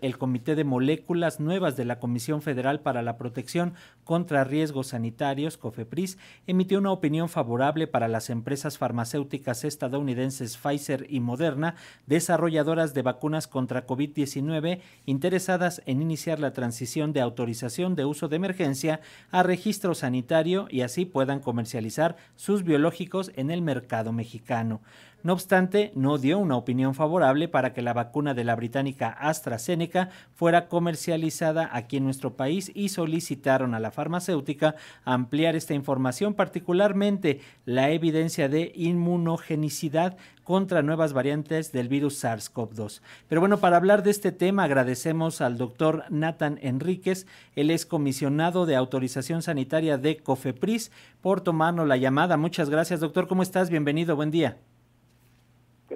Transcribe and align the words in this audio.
el 0.00 0.18
Comité 0.18 0.54
de 0.54 0.62
Moléculas 0.62 1.40
Nuevas 1.40 1.76
de 1.76 1.84
la 1.84 1.98
Comisión 1.98 2.42
Federal 2.42 2.78
para 2.78 3.02
la 3.02 3.16
Protección 3.16 3.74
contra 4.04 4.44
Riesgos 4.44 4.88
Sanitarios, 4.88 5.56
COFEPRIS, 5.56 6.16
emitió 6.46 6.78
una 6.78 6.92
opinión 6.92 7.28
favorable 7.28 7.88
para 7.88 8.06
las 8.06 8.30
empresas 8.30 8.78
farmacéuticas 8.78 9.64
estadounidenses 9.64 10.56
Pfizer 10.56 11.06
y 11.10 11.18
Moderna, 11.18 11.74
desarrolladoras 12.06 12.94
de 12.94 13.02
vacunas 13.02 13.48
contra 13.48 13.84
COVID-19, 13.84 14.80
interesadas 15.06 15.82
en 15.86 16.02
iniciar 16.02 16.38
la 16.38 16.52
transición 16.52 17.12
de 17.12 17.20
autorización 17.20 17.96
de 17.96 18.04
uso 18.04 18.28
de 18.28 18.36
emergencia 18.36 19.00
a 19.32 19.42
registro 19.42 19.96
sanitario 19.96 20.68
y 20.70 20.82
así 20.82 21.04
puedan 21.04 21.40
comercializar 21.40 22.16
sus 22.36 22.62
biológicos 22.62 23.32
en 23.34 23.50
el 23.50 23.60
mercado 23.60 24.12
mexicano. 24.12 24.82
No 25.22 25.34
obstante, 25.34 25.92
no 25.94 26.16
dio 26.16 26.38
una 26.38 26.56
opinión 26.56 26.94
favorable 26.94 27.46
para 27.46 27.74
que 27.74 27.82
la 27.82 27.92
vacuna 27.92 28.32
de 28.32 28.44
la 28.44 28.56
británica 28.56 29.10
AstraZeneca 29.10 30.08
fuera 30.34 30.66
comercializada 30.68 31.68
aquí 31.72 31.98
en 31.98 32.04
nuestro 32.04 32.36
país 32.36 32.72
y 32.74 32.88
solicitaron 32.88 33.74
a 33.74 33.80
la 33.80 33.90
farmacéutica 33.90 34.76
ampliar 35.04 35.56
esta 35.56 35.74
información, 35.74 36.32
particularmente 36.32 37.40
la 37.66 37.90
evidencia 37.90 38.48
de 38.48 38.72
inmunogenicidad 38.74 40.16
contra 40.42 40.82
nuevas 40.82 41.12
variantes 41.12 41.70
del 41.70 41.88
virus 41.88 42.24
SARS-CoV-2. 42.24 43.02
Pero 43.28 43.40
bueno, 43.40 43.58
para 43.58 43.76
hablar 43.76 44.02
de 44.02 44.10
este 44.10 44.32
tema 44.32 44.64
agradecemos 44.64 45.42
al 45.42 45.58
doctor 45.58 46.04
Nathan 46.08 46.58
Enríquez, 46.62 47.26
él 47.54 47.70
es 47.70 47.84
comisionado 47.84 48.64
de 48.64 48.74
autorización 48.74 49.42
sanitaria 49.42 49.98
de 49.98 50.16
COFEPRIS, 50.16 50.90
por 51.20 51.42
tomarnos 51.42 51.86
la 51.86 51.98
llamada. 51.98 52.36
Muchas 52.36 52.70
gracias, 52.70 53.00
doctor. 53.00 53.28
¿Cómo 53.28 53.42
estás? 53.42 53.68
Bienvenido, 53.68 54.16
buen 54.16 54.30
día. 54.30 54.56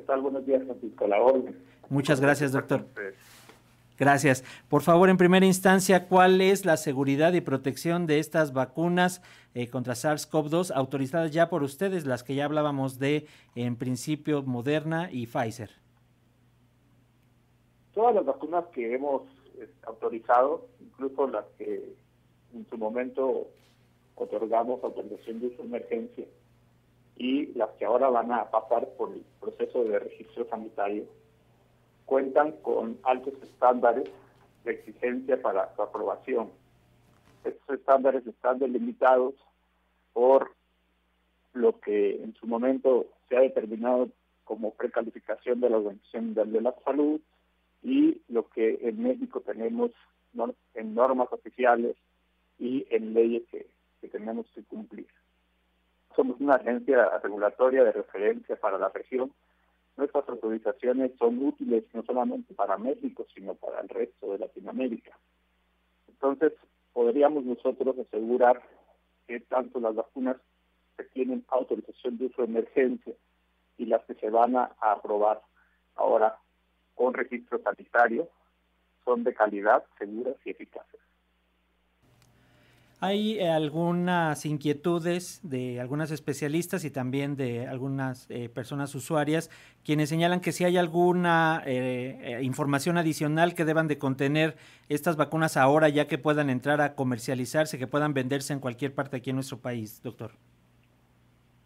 Buenos 0.06 0.46
días, 0.46 0.62
Francisco. 0.64 1.06
La 1.06 1.20
orden. 1.20 1.56
Muchas 1.88 2.20
gracias, 2.20 2.52
doctor. 2.52 2.86
Gracias. 3.96 4.44
Por 4.68 4.82
favor, 4.82 5.08
en 5.08 5.16
primera 5.16 5.46
instancia, 5.46 6.08
¿cuál 6.08 6.40
es 6.40 6.64
la 6.64 6.76
seguridad 6.76 7.32
y 7.32 7.40
protección 7.40 8.06
de 8.06 8.18
estas 8.18 8.52
vacunas 8.52 9.22
eh, 9.54 9.68
contra 9.70 9.94
SARS-CoV-2 9.94 10.72
autorizadas 10.74 11.30
ya 11.30 11.48
por 11.48 11.62
ustedes, 11.62 12.04
las 12.04 12.24
que 12.24 12.34
ya 12.34 12.44
hablábamos 12.44 12.98
de, 12.98 13.26
en 13.54 13.76
principio, 13.76 14.42
Moderna 14.42 15.08
y 15.12 15.26
Pfizer? 15.26 15.70
Todas 17.92 18.16
las 18.16 18.24
vacunas 18.24 18.64
que 18.72 18.94
hemos 18.94 19.22
eh, 19.58 19.68
autorizado, 19.86 20.66
incluso 20.80 21.28
las 21.28 21.44
que 21.56 21.94
en 22.52 22.66
su 22.68 22.76
momento 22.76 23.48
otorgamos 24.16 24.82
autorización 24.82 25.40
de 25.40 25.46
uso 25.46 25.62
de 25.62 25.68
emergencia, 25.68 26.24
y 27.16 27.46
las 27.54 27.70
que 27.72 27.84
ahora 27.84 28.08
van 28.08 28.32
a 28.32 28.50
pasar 28.50 28.88
por 28.96 29.12
el 29.12 29.24
proceso 29.40 29.84
de 29.84 29.98
registro 29.98 30.48
sanitario 30.48 31.04
cuentan 32.06 32.52
con 32.62 32.98
altos 33.04 33.34
estándares 33.42 34.10
de 34.64 34.72
exigencia 34.72 35.40
para 35.40 35.74
su 35.74 35.82
aprobación. 35.82 36.50
Estos 37.44 37.78
estándares 37.78 38.26
están 38.26 38.58
delimitados 38.58 39.34
por 40.12 40.52
lo 41.52 41.78
que 41.80 42.22
en 42.22 42.34
su 42.34 42.46
momento 42.46 43.06
se 43.28 43.36
ha 43.36 43.40
determinado 43.40 44.08
como 44.44 44.74
precalificación 44.74 45.60
de 45.60 45.70
la 45.70 45.78
Organización 45.78 46.26
Mundial 46.26 46.52
de 46.52 46.60
la 46.60 46.74
Salud 46.84 47.20
y 47.82 48.20
lo 48.28 48.48
que 48.48 48.78
en 48.82 49.02
México 49.02 49.40
tenemos 49.40 49.92
en 50.74 50.94
normas 50.94 51.28
oficiales 51.32 51.96
y 52.58 52.86
en 52.90 53.14
leyes 53.14 53.42
que 53.50 54.08
tenemos 54.08 54.46
que 54.54 54.62
cumplir 54.64 55.06
somos 56.16 56.40
una 56.40 56.54
agencia 56.54 57.18
regulatoria 57.18 57.84
de 57.84 57.92
referencia 57.92 58.56
para 58.56 58.78
la 58.78 58.88
región. 58.88 59.32
Nuestras 59.96 60.28
autorizaciones 60.28 61.12
son 61.18 61.44
útiles 61.44 61.84
no 61.92 62.02
solamente 62.02 62.54
para 62.54 62.76
México, 62.76 63.26
sino 63.34 63.54
para 63.54 63.80
el 63.80 63.88
resto 63.88 64.32
de 64.32 64.38
Latinoamérica. 64.38 65.16
Entonces, 66.08 66.52
podríamos 66.92 67.44
nosotros 67.44 67.96
asegurar 67.98 68.62
que 69.26 69.40
tanto 69.40 69.80
las 69.80 69.94
vacunas 69.94 70.36
que 70.96 71.04
tienen 71.04 71.44
autorización 71.48 72.18
de 72.18 72.26
uso 72.26 72.42
de 72.42 72.48
emergencia 72.48 73.14
y 73.78 73.86
las 73.86 74.04
que 74.04 74.14
se 74.14 74.30
van 74.30 74.56
a 74.56 74.70
aprobar 74.80 75.42
ahora 75.96 76.38
con 76.94 77.14
registro 77.14 77.60
sanitario 77.62 78.28
son 79.04 79.24
de 79.24 79.34
calidad, 79.34 79.84
seguras 79.98 80.36
y 80.44 80.50
eficaces. 80.50 81.00
Hay 83.04 83.38
eh, 83.38 83.50
algunas 83.50 84.46
inquietudes 84.46 85.38
de 85.42 85.78
algunas 85.78 86.10
especialistas 86.10 86.86
y 86.86 86.90
también 86.90 87.36
de 87.36 87.66
algunas 87.66 88.30
eh, 88.30 88.48
personas 88.48 88.94
usuarias 88.94 89.50
quienes 89.84 90.08
señalan 90.08 90.40
que 90.40 90.52
si 90.52 90.64
hay 90.64 90.78
alguna 90.78 91.62
eh, 91.66 92.40
información 92.42 92.96
adicional 92.96 93.54
que 93.54 93.66
deban 93.66 93.88
de 93.88 93.98
contener 93.98 94.56
estas 94.88 95.18
vacunas 95.18 95.58
ahora 95.58 95.90
ya 95.90 96.06
que 96.06 96.16
puedan 96.16 96.48
entrar 96.48 96.80
a 96.80 96.94
comercializarse, 96.94 97.78
que 97.78 97.86
puedan 97.86 98.14
venderse 98.14 98.54
en 98.54 98.60
cualquier 98.60 98.94
parte 98.94 99.18
aquí 99.18 99.28
en 99.28 99.36
nuestro 99.36 99.58
país, 99.58 100.00
doctor. 100.02 100.30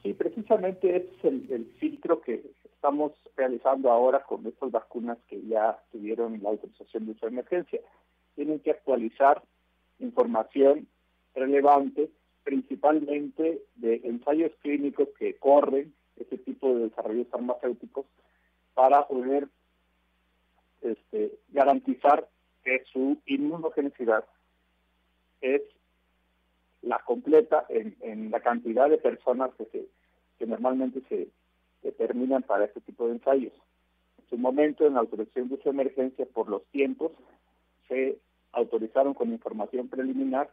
Sí, 0.03 0.15
precisamente 0.15 0.97
es 0.97 1.25
el, 1.25 1.47
el 1.53 1.67
filtro 1.79 2.21
que 2.21 2.51
estamos 2.65 3.13
realizando 3.37 3.93
ahora 3.93 4.25
con 4.25 4.45
estas 4.45 4.73
vacunas 4.73 5.19
que 5.29 5.41
ya 5.47 5.79
tuvieron 5.93 6.43
la 6.43 6.49
autorización 6.49 7.07
de 7.07 7.13
uso 7.13 7.29
emergencia. 7.29 7.79
Tienen 8.35 8.59
que 8.59 8.73
actualizar 8.73 9.41
información 10.01 10.89
relevante, 11.39 12.11
principalmente 12.45 13.63
de 13.77 14.01
ensayos 14.05 14.53
clínicos 14.63 15.09
que 15.19 15.37
corren 15.37 15.95
ese 16.17 16.39
tipo 16.39 16.75
de 16.75 16.89
desarrollos 16.89 17.29
farmacéuticos 17.29 18.07
para 18.75 19.07
poder 19.07 19.49
este, 20.83 21.39
garantizar 21.49 22.29
que 22.65 22.83
su 22.93 23.19
inmunogenicidad 23.27 24.25
es 25.41 25.63
la 26.83 26.99
completa 27.01 27.67
en, 27.69 28.31
la 28.31 28.41
cantidad 28.41 28.89
de 28.89 28.99
personas 28.99 29.51
que, 29.57 29.65
se, 29.67 29.87
que 30.39 30.47
normalmente 30.47 31.03
se 31.09 31.29
determinan 31.83 32.43
para 32.43 32.65
este 32.65 32.81
tipo 32.81 33.07
de 33.07 33.15
ensayos. 33.15 33.53
En 34.19 34.29
su 34.29 34.39
momento, 34.39 34.87
en 34.87 34.95
la 34.95 35.01
autorización 35.01 35.49
de 35.49 35.57
de 35.57 35.71
emergencia, 35.71 36.27
por 36.27 36.49
los 36.49 36.65
tiempos, 36.67 37.13
se 37.89 38.19
autorizaron 38.53 39.15
con 39.15 39.33
información 39.33 39.89
preliminar 39.89 40.51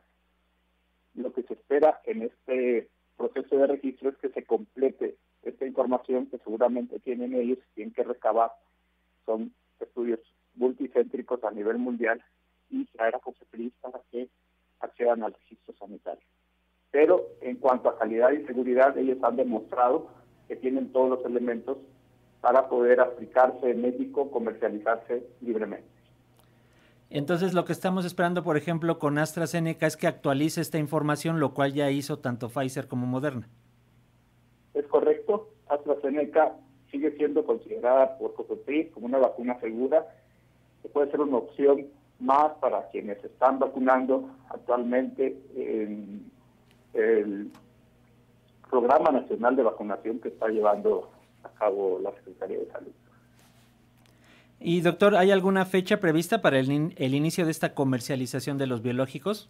lo 1.15 1.33
que 1.33 1.43
se 1.43 1.53
espera 1.53 2.01
en 2.05 2.23
este 2.23 2.89
proceso 3.17 3.57
de 3.57 3.67
registro 3.67 4.09
es 4.09 4.17
que 4.17 4.29
se 4.29 4.43
complete 4.43 5.15
esta 5.43 5.65
información 5.65 6.27
que 6.27 6.37
seguramente 6.39 6.99
tienen 6.99 7.33
ellos 7.33 7.59
y 7.59 7.75
tienen 7.75 7.93
que 7.93 8.03
recabar. 8.03 8.51
Son 9.25 9.53
estudios 9.79 10.19
multicéntricos 10.55 11.43
a 11.43 11.51
nivel 11.51 11.77
mundial 11.77 12.23
y 12.69 12.85
traer 12.85 13.15
a 13.15 13.19
COFEPRIS 13.19 13.73
para 13.81 14.01
que 14.11 14.29
accedan 14.79 15.23
al 15.23 15.33
registro 15.33 15.73
sanitario. 15.77 16.23
Pero 16.91 17.27
en 17.41 17.57
cuanto 17.57 17.89
a 17.89 17.97
calidad 17.97 18.31
y 18.31 18.45
seguridad, 18.45 18.97
ellos 18.97 19.17
han 19.23 19.35
demostrado 19.35 20.09
que 20.47 20.55
tienen 20.55 20.91
todos 20.91 21.09
los 21.09 21.25
elementos 21.25 21.77
para 22.41 22.69
poder 22.69 22.99
aplicarse 22.99 23.71
en 23.71 23.81
México, 23.81 24.29
comercializarse 24.31 25.27
libremente. 25.41 25.94
Entonces 27.15 27.53
lo 27.53 27.63
que 27.63 27.71
estamos 27.71 28.03
esperando, 28.03 28.43
por 28.43 28.57
ejemplo, 28.57 28.99
con 28.99 29.17
AstraZeneca 29.17 29.87
es 29.87 29.95
que 29.95 30.05
actualice 30.05 30.59
esta 30.59 30.79
información, 30.79 31.39
lo 31.39 31.53
cual 31.53 31.71
ya 31.71 31.89
hizo 31.89 32.19
tanto 32.19 32.49
Pfizer 32.49 32.89
como 32.89 33.07
Moderna. 33.07 33.47
Es 34.73 34.85
correcto. 34.87 35.47
AstraZeneca 35.69 36.57
sigue 36.91 37.15
siendo 37.15 37.45
considerada 37.45 38.17
por 38.17 38.33
COFEPRIS 38.33 38.91
como 38.91 39.05
una 39.05 39.19
vacuna 39.19 39.57
segura, 39.61 40.05
que 40.81 40.89
puede 40.89 41.09
ser 41.09 41.21
una 41.21 41.37
opción 41.37 41.87
más 42.19 42.51
para 42.59 42.89
quienes 42.89 43.23
están 43.23 43.59
vacunando 43.59 44.29
actualmente 44.49 45.39
en 45.55 46.29
el 46.95 47.49
Programa 48.69 49.11
Nacional 49.11 49.55
de 49.55 49.63
Vacunación 49.63 50.19
que 50.19 50.27
está 50.27 50.49
llevando 50.49 51.09
a 51.43 51.49
cabo 51.57 51.97
la 52.03 52.11
Secretaría 52.11 52.59
de 52.59 52.67
Salud. 52.73 52.91
Y 54.59 54.81
doctor, 54.81 55.15
¿hay 55.15 55.31
alguna 55.31 55.65
fecha 55.65 55.99
prevista 55.99 56.41
para 56.41 56.59
el, 56.59 56.93
el 56.97 57.15
inicio 57.15 57.45
de 57.45 57.51
esta 57.51 57.73
comercialización 57.73 58.57
de 58.57 58.67
los 58.67 58.81
biológicos? 58.81 59.49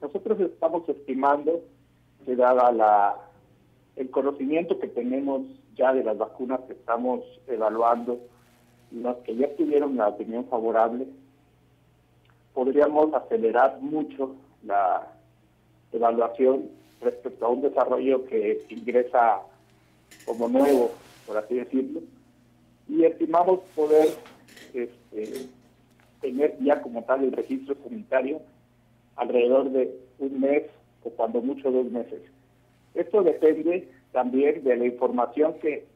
Nosotros 0.00 0.40
estamos 0.40 0.88
estimando 0.88 1.60
que 2.24 2.36
dada 2.36 2.70
la, 2.72 3.16
el 3.96 4.10
conocimiento 4.10 4.78
que 4.78 4.88
tenemos 4.88 5.42
ya 5.76 5.92
de 5.92 6.04
las 6.04 6.16
vacunas 6.16 6.60
que 6.66 6.74
estamos 6.74 7.20
evaluando, 7.46 8.18
las 8.92 9.16
que 9.18 9.34
ya 9.36 9.54
tuvieron 9.56 9.96
la 9.96 10.08
opinión 10.08 10.44
favorable, 10.46 11.06
podríamos 12.54 13.12
acelerar 13.14 13.80
mucho 13.80 14.34
la 14.64 15.06
evaluación 15.92 16.68
respecto 17.00 17.46
a 17.46 17.48
un 17.48 17.62
desarrollo 17.62 18.24
que 18.26 18.62
ingresa 18.68 19.40
como 20.26 20.48
nuevo, 20.48 20.90
por 21.26 21.38
así 21.38 21.54
decirlo, 21.54 22.00
y 22.90 23.04
estimamos 23.04 23.60
poder 23.74 24.08
este, 24.74 25.46
tener 26.20 26.56
ya 26.60 26.82
como 26.82 27.04
tal 27.04 27.24
el 27.24 27.32
registro 27.32 27.76
sanitario 27.84 28.40
alrededor 29.16 29.70
de 29.70 29.96
un 30.18 30.40
mes 30.40 30.64
o 31.04 31.10
cuando 31.10 31.40
mucho 31.40 31.70
dos 31.70 31.90
meses. 31.90 32.20
Esto 32.94 33.22
depende 33.22 33.88
también 34.12 34.64
de 34.64 34.76
la 34.76 34.86
información 34.86 35.54
que 35.60 35.86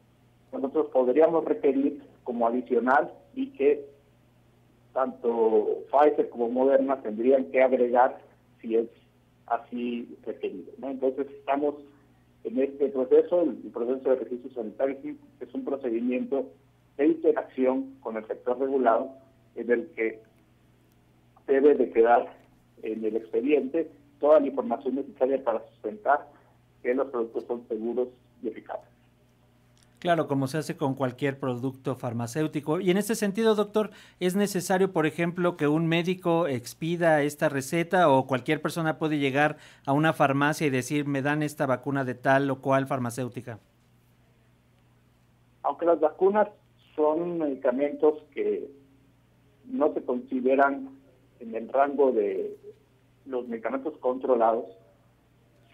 nosotros 0.53 0.87
podríamos 0.93 1.43
requerir 1.43 2.01
como 2.23 2.47
adicional 2.47 3.11
y 3.35 3.47
que 3.47 3.85
tanto 4.93 5.83
Pfizer 5.91 6.29
como 6.29 6.49
Moderna 6.49 7.01
tendrían 7.01 7.51
que 7.51 7.61
agregar 7.61 8.17
si 8.61 8.77
es 8.77 8.87
así 9.47 10.17
requerido. 10.25 10.71
Entonces 10.81 11.27
estamos 11.29 11.75
en 12.45 12.59
este 12.61 12.87
proceso, 12.87 13.41
el, 13.41 13.55
proceso 13.71 14.09
de 14.09 14.15
registro 14.15 14.53
sanitario 14.53 14.97
es 15.41 15.53
un 15.53 15.65
procedimiento 15.65 16.45
de 16.97 17.07
interacción 17.07 17.95
con 17.99 18.17
el 18.17 18.25
sector 18.27 18.59
regulado 18.59 19.11
en 19.55 19.71
el 19.71 19.87
que 19.95 20.21
debe 21.47 21.75
de 21.75 21.91
quedar 21.91 22.33
en 22.83 23.03
el 23.03 23.15
expediente 23.15 23.91
toda 24.19 24.39
la 24.39 24.47
información 24.47 24.95
necesaria 24.95 25.43
para 25.43 25.65
sustentar 25.67 26.27
que 26.81 26.93
los 26.93 27.07
productos 27.07 27.45
son 27.45 27.67
seguros 27.67 28.07
y 28.41 28.47
eficaces. 28.47 28.95
Claro, 29.99 30.27
como 30.27 30.47
se 30.47 30.59
hace 30.59 30.77
con 30.77 30.93
cualquier 30.93 31.39
producto 31.39 31.95
farmacéutico. 31.95 32.79
Y 32.79 32.91
en 32.91 32.97
este 32.97 33.15
sentido, 33.15 33.55
doctor, 33.55 33.89
¿es 34.19 34.35
necesario, 34.35 34.91
por 34.91 35.07
ejemplo, 35.07 35.57
que 35.57 35.67
un 35.67 35.87
médico 35.87 36.47
expida 36.47 37.23
esta 37.23 37.49
receta 37.49 38.09
o 38.09 38.27
cualquier 38.27 38.61
persona 38.61 38.99
puede 38.99 39.17
llegar 39.17 39.57
a 39.87 39.93
una 39.93 40.13
farmacia 40.13 40.67
y 40.67 40.69
decir, 40.69 41.07
me 41.07 41.23
dan 41.23 41.41
esta 41.41 41.65
vacuna 41.65 42.05
de 42.05 42.13
tal 42.13 42.51
o 42.51 42.61
cual 42.61 42.85
farmacéutica? 42.85 43.57
Aunque 45.63 45.87
las 45.87 45.99
vacunas 45.99 46.49
son 46.95 47.39
medicamentos 47.39 48.23
que 48.33 48.69
no 49.65 49.93
se 49.93 50.03
consideran 50.03 50.89
en 51.39 51.55
el 51.55 51.69
rango 51.69 52.11
de 52.11 52.55
los 53.25 53.47
medicamentos 53.47 53.97
controlados, 53.97 54.65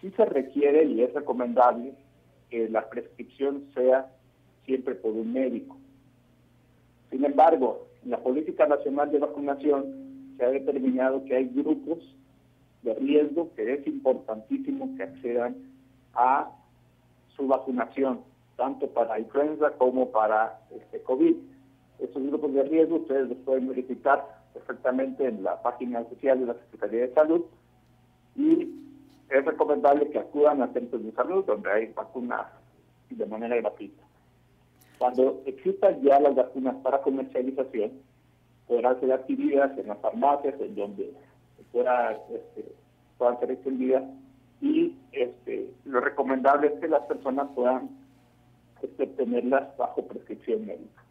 sí 0.00 0.10
se 0.16 0.24
requiere 0.24 0.84
y 0.84 1.02
es 1.02 1.12
recomendable 1.12 1.94
que 2.50 2.68
la 2.68 2.88
prescripción 2.88 3.68
sea 3.74 4.10
siempre 4.64 4.94
por 4.94 5.12
un 5.12 5.32
médico. 5.32 5.76
Sin 7.10 7.24
embargo, 7.24 7.86
en 8.04 8.10
la 8.10 8.18
política 8.18 8.66
nacional 8.66 9.12
de 9.12 9.18
vacunación 9.18 10.34
se 10.36 10.44
ha 10.44 10.50
determinado 10.50 11.24
que 11.24 11.36
hay 11.36 11.48
grupos 11.48 11.98
de 12.82 12.94
riesgo 12.94 13.52
que 13.54 13.74
es 13.74 13.86
importantísimo 13.86 14.96
que 14.96 15.04
accedan 15.04 15.56
a 16.14 16.50
su 17.36 17.46
vacunación, 17.46 18.20
tanto 18.56 18.88
para 18.88 19.18
influenza 19.18 19.70
como 19.72 20.10
para 20.10 20.60
este 20.70 21.02
COVID. 21.02 21.36
Estos 21.98 22.22
grupos 22.22 22.52
de 22.54 22.62
riesgo 22.64 22.96
ustedes 22.96 23.28
los 23.28 23.38
pueden 23.38 23.68
verificar 23.68 24.42
perfectamente 24.52 25.26
en 25.26 25.42
la 25.42 25.62
página 25.62 26.00
oficial 26.00 26.40
de 26.40 26.46
la 26.46 26.54
Secretaría 26.54 27.02
de 27.02 27.14
Salud 27.14 27.44
y 28.36 28.82
es 29.30 29.44
recomendable 29.44 30.10
que 30.10 30.18
acudan 30.18 30.62
a 30.62 30.72
centros 30.72 31.02
de 31.02 31.12
salud 31.12 31.44
donde 31.44 31.70
hay 31.70 31.92
vacunas 31.92 32.46
de 33.10 33.26
manera 33.26 33.56
gratuita. 33.56 34.02
Cuando 34.98 35.42
existan 35.46 36.02
ya 36.02 36.20
las 36.20 36.34
vacunas 36.34 36.76
para 36.76 37.02
comercialización, 37.02 37.92
podrán 38.66 39.00
ser 39.00 39.12
adquiridas 39.12 39.76
en 39.78 39.88
las 39.88 39.98
farmacias, 39.98 40.60
en 40.60 40.74
donde 40.74 41.12
pueda, 41.72 42.12
este, 42.12 42.72
puedan 43.18 43.38
ser 43.40 43.50
extendidas 43.50 44.04
y 44.60 44.96
este, 45.10 45.70
lo 45.84 46.00
recomendable 46.00 46.68
es 46.68 46.80
que 46.80 46.88
las 46.88 47.02
personas 47.06 47.48
puedan 47.54 47.90
este, 48.82 49.06
tenerlas 49.06 49.76
bajo 49.76 50.06
prescripción 50.06 50.66
médica. 50.66 51.02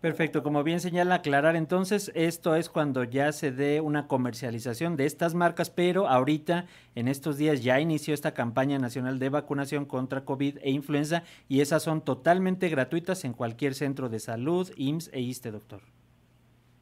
Perfecto, 0.00 0.42
como 0.42 0.62
bien 0.62 0.78
señala 0.78 1.16
aclarar 1.16 1.56
entonces, 1.56 2.12
esto 2.14 2.54
es 2.54 2.68
cuando 2.68 3.02
ya 3.02 3.32
se 3.32 3.50
dé 3.50 3.80
una 3.80 4.06
comercialización 4.06 4.94
de 4.96 5.06
estas 5.06 5.34
marcas, 5.34 5.70
pero 5.70 6.06
ahorita 6.06 6.66
en 6.94 7.08
estos 7.08 7.38
días 7.38 7.64
ya 7.64 7.80
inició 7.80 8.12
esta 8.12 8.34
campaña 8.34 8.78
nacional 8.78 9.18
de 9.18 9.30
vacunación 9.30 9.86
contra 9.86 10.24
COVID 10.24 10.58
e 10.60 10.70
influenza 10.70 11.22
y 11.48 11.60
esas 11.60 11.82
son 11.82 12.02
totalmente 12.02 12.68
gratuitas 12.68 13.24
en 13.24 13.32
cualquier 13.32 13.74
centro 13.74 14.10
de 14.10 14.20
salud, 14.20 14.70
IMSS 14.76 15.10
e 15.14 15.20
ISTE, 15.22 15.50
doctor. 15.50 15.80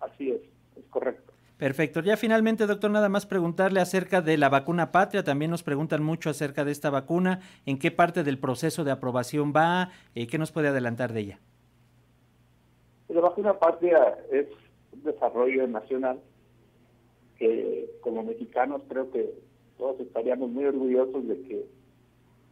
Así 0.00 0.30
es, 0.30 0.42
es 0.76 0.84
correcto. 0.90 1.32
Perfecto. 1.64 2.00
Ya 2.00 2.18
finalmente, 2.18 2.66
doctor, 2.66 2.90
nada 2.90 3.08
más 3.08 3.24
preguntarle 3.24 3.80
acerca 3.80 4.20
de 4.20 4.36
la 4.36 4.50
vacuna 4.50 4.92
patria. 4.92 5.24
También 5.24 5.50
nos 5.50 5.62
preguntan 5.62 6.02
mucho 6.02 6.28
acerca 6.28 6.62
de 6.62 6.70
esta 6.70 6.90
vacuna. 6.90 7.40
¿En 7.64 7.78
qué 7.78 7.90
parte 7.90 8.22
del 8.22 8.38
proceso 8.38 8.84
de 8.84 8.90
aprobación 8.90 9.54
va? 9.56 9.88
Eh, 10.14 10.26
¿Qué 10.26 10.36
nos 10.36 10.52
puede 10.52 10.68
adelantar 10.68 11.14
de 11.14 11.20
ella? 11.20 11.38
La 13.08 13.22
vacuna 13.22 13.58
patria 13.58 14.14
es 14.30 14.46
un 14.92 15.04
desarrollo 15.04 15.66
nacional 15.66 16.20
que 17.38 17.88
como 18.02 18.22
mexicanos 18.24 18.82
creo 18.86 19.10
que 19.10 19.32
todos 19.78 19.98
estaríamos 20.00 20.50
muy 20.50 20.66
orgullosos 20.66 21.26
de 21.26 21.40
que 21.44 21.66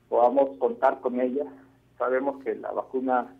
podamos 0.08 0.56
contar 0.56 1.02
con 1.02 1.20
ella. 1.20 1.44
Sabemos 1.98 2.42
que 2.42 2.54
la 2.54 2.72
vacuna, 2.72 3.36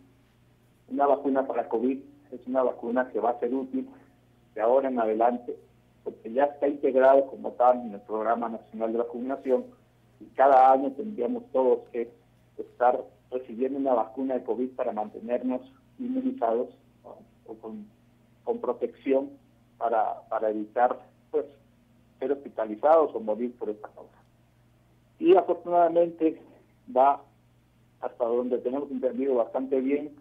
una 0.89 1.07
vacuna 1.07 1.47
para 1.47 1.67
COVID 1.67 1.97
es 2.31 2.45
una 2.45 2.61
vacuna 2.61 3.09
que 3.09 3.19
va 3.19 3.31
a 3.31 3.39
ser 3.39 3.51
útil 3.55 3.89
de 4.55 4.61
ahora 4.61 4.89
en 4.89 4.99
adelante, 4.99 5.55
porque 6.03 6.31
ya 6.31 6.45
está 6.45 6.67
integrado 6.67 7.27
como 7.27 7.51
tal 7.51 7.81
en 7.81 7.93
el 7.93 8.01
Programa 8.01 8.49
Nacional 8.49 8.91
de 8.91 8.97
Vacunación 8.99 9.65
y 10.19 10.25
cada 10.35 10.71
año 10.71 10.91
tendríamos 10.91 11.43
todos 11.51 11.79
que 11.91 12.11
estar 12.57 13.03
recibiendo 13.31 13.79
una 13.79 13.93
vacuna 13.93 14.35
de 14.35 14.43
COVID 14.43 14.69
para 14.71 14.91
mantenernos 14.91 15.61
inmunizados 15.99 16.69
o 17.03 17.55
con, 17.55 17.87
protección 18.61 19.31
para, 19.77 20.21
para 20.29 20.49
evitar 20.49 20.99
pues 21.31 21.45
ser 22.19 22.31
hospitalizados 22.31 23.13
o 23.15 23.19
morir 23.19 23.53
por 23.57 23.69
esta 23.69 23.89
causa. 23.89 24.13
Y 25.19 25.35
afortunadamente 25.35 26.41
va 26.95 27.21
hasta 28.01 28.25
donde 28.25 28.57
tenemos 28.59 28.91
entendido 28.91 29.35
bastante 29.35 29.79
bien, 29.79 30.11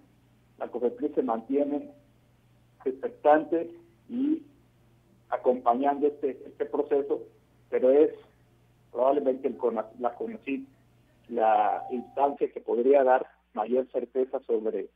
la 0.59 0.69
COFEPRIS 0.69 1.15
se 1.15 1.23
mantiene 1.23 1.91
expectante 2.85 3.71
y 4.09 4.43
acompañando 5.31 6.07
este, 6.07 6.43
este 6.47 6.67
proceso, 6.67 7.23
pero 7.71 7.91
es 7.91 8.11
probablemente 8.91 9.49
el, 9.49 9.59
la 9.99 10.15
CONACYT 10.15 10.69
la 11.29 11.87
instancia 11.91 12.51
que 12.53 12.61
podría 12.61 13.05
dar 13.05 13.27
mayor 13.55 13.91
certeza 13.91 14.41
sobre 14.41 14.89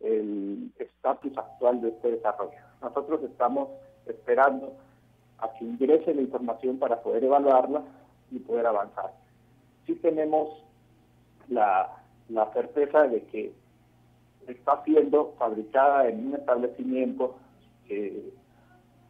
el 0.00 0.72
estatus 0.78 1.36
actual 1.36 1.80
de 1.80 1.90
este 1.90 2.12
desarrollo. 2.12 2.58
Nosotros 2.80 3.22
estamos 3.22 3.68
esperando 4.06 4.72
a 5.38 5.52
que 5.54 5.64
ingrese 5.64 6.14
la 6.14 6.22
información 6.22 6.78
para 6.78 7.02
poder 7.02 7.24
evaluarla 7.24 7.82
y 8.30 8.38
poder 8.38 8.66
avanzar. 8.66 9.12
Sí 9.86 9.94
tenemos 9.96 10.62
la, 11.48 12.02
la 12.28 12.52
certeza 12.52 13.02
de 13.06 13.22
que 13.24 13.52
está 14.46 14.82
siendo 14.84 15.34
fabricada 15.38 16.08
en 16.08 16.28
un 16.28 16.34
establecimiento 16.34 17.36
que 17.86 18.32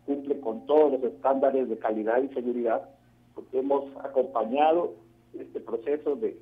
cumple 0.06 0.40
con 0.40 0.66
todos 0.66 0.92
los 0.92 1.02
estándares 1.12 1.68
de 1.68 1.78
calidad 1.78 2.22
y 2.22 2.28
seguridad, 2.34 2.88
porque 3.34 3.58
hemos 3.58 3.84
acompañado 4.04 4.94
este 5.32 5.60
proceso 5.60 6.16
de, 6.16 6.38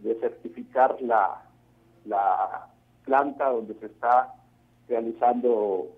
de 0.00 0.14
certificar 0.16 1.00
la, 1.00 1.42
la 2.04 2.68
planta 3.04 3.50
donde 3.50 3.74
se 3.74 3.86
está 3.86 4.34
realizando 4.88 5.88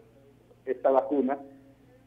esta 0.64 0.90
vacuna 0.90 1.38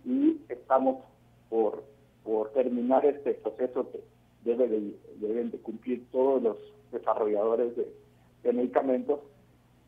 y 0.05 0.41
estamos 0.50 1.03
por, 1.50 1.83
por 2.23 2.51
terminar 2.51 3.05
este 3.05 3.33
proceso 3.35 3.89
que 3.91 4.01
debe 4.43 4.95
deben 5.17 5.51
de 5.51 5.57
cumplir 5.59 6.05
todos 6.12 6.41
los 6.41 6.57
desarrolladores 6.91 7.75
de, 7.75 8.53
medicamentos 8.53 9.19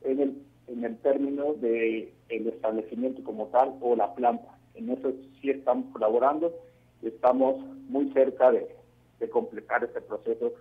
en 0.02 0.20
el, 0.20 0.42
en 0.68 0.84
el 0.84 0.98
término 0.98 1.54
de 1.54 2.14
el 2.30 2.48
establecimiento 2.48 3.24
como 3.24 3.48
tal 3.48 3.76
o 3.82 3.96
la 3.96 4.14
planta. 4.14 4.58
En 4.76 4.90
eso 4.90 5.12
sí 5.42 5.50
estamos 5.50 5.86
colaborando 5.92 6.54
y 7.02 7.08
estamos 7.08 7.58
muy 7.90 8.12
cerca 8.14 8.52
de, 8.52 8.76
de 9.20 9.30
completar 9.30 9.84
este 9.84 10.02
proceso 10.02 10.54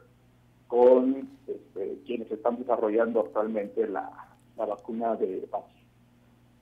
con 0.67 1.29
este, 1.47 1.99
quienes 2.07 2.31
están 2.31 2.57
desarrollando 2.59 3.21
actualmente 3.21 3.88
la, 3.88 4.11
la 4.57 4.67
vacuna 4.67 5.17
de 5.17 5.49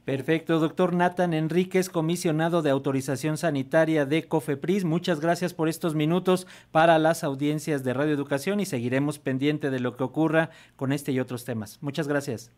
Perfecto, 0.05 0.59
doctor 0.59 0.95
Nathan 0.95 1.35
Enríquez, 1.35 1.91
comisionado 1.91 2.63
de 2.63 2.71
autorización 2.71 3.37
sanitaria 3.37 4.07
de 4.07 4.27
COFEPRIS. 4.27 4.87
Muchas 4.87 5.21
gracias 5.21 5.53
por 5.53 5.69
estos 5.69 5.95
minutos 5.95 6.47
para 6.71 6.99
las 6.99 7.25
audiencias 7.25 7.85
de 7.85 7.93
Radio 7.93 8.15
Educación 8.15 8.59
y 8.59 8.65
seguiremos 8.65 9.19
pendiente 9.19 9.69
de 9.69 9.81
lo 9.81 9.99
que 9.99 10.05
ocurra 10.05 10.49
con 10.77 10.93
este 10.93 11.13
y 11.13 11.21
otros 11.21 11.45
temas. 11.45 11.79
Muchas 11.83 12.09
gracias. 12.09 12.51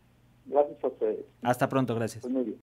Gracias 0.46 0.84
a 0.84 0.86
ustedes. 0.86 1.26
Hasta 1.42 1.68
pronto, 1.68 1.96
gracias. 1.96 2.24
Muy 2.24 2.44
bien. 2.44 2.58